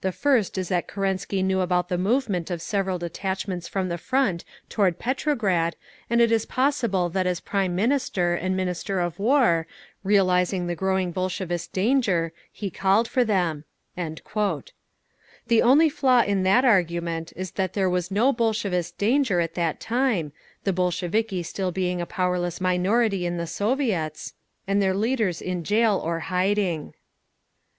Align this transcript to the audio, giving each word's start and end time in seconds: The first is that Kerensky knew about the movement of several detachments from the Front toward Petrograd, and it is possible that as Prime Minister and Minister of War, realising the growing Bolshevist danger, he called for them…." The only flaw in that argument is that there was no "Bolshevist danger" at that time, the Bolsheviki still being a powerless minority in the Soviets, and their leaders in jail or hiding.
The 0.00 0.10
first 0.10 0.56
is 0.56 0.68
that 0.70 0.88
Kerensky 0.88 1.42
knew 1.44 1.60
about 1.60 1.90
the 1.90 1.98
movement 1.98 2.50
of 2.50 2.62
several 2.62 2.98
detachments 2.98 3.68
from 3.68 3.90
the 3.90 3.98
Front 3.98 4.42
toward 4.70 4.98
Petrograd, 4.98 5.76
and 6.08 6.18
it 6.22 6.32
is 6.32 6.46
possible 6.46 7.10
that 7.10 7.26
as 7.26 7.40
Prime 7.40 7.74
Minister 7.74 8.34
and 8.34 8.56
Minister 8.56 9.00
of 9.00 9.18
War, 9.18 9.66
realising 10.02 10.66
the 10.66 10.74
growing 10.74 11.12
Bolshevist 11.12 11.74
danger, 11.74 12.32
he 12.50 12.70
called 12.70 13.06
for 13.06 13.22
them…." 13.22 13.64
The 13.96 14.32
only 15.60 15.90
flaw 15.90 16.22
in 16.22 16.42
that 16.44 16.64
argument 16.64 17.34
is 17.36 17.50
that 17.50 17.74
there 17.74 17.90
was 17.90 18.10
no 18.10 18.32
"Bolshevist 18.32 18.96
danger" 18.96 19.40
at 19.40 19.52
that 19.56 19.78
time, 19.78 20.32
the 20.64 20.72
Bolsheviki 20.72 21.42
still 21.42 21.70
being 21.70 22.00
a 22.00 22.06
powerless 22.06 22.62
minority 22.62 23.26
in 23.26 23.36
the 23.36 23.46
Soviets, 23.46 24.32
and 24.66 24.80
their 24.80 24.94
leaders 24.94 25.42
in 25.42 25.64
jail 25.64 26.00
or 26.02 26.20
hiding. 26.20 26.94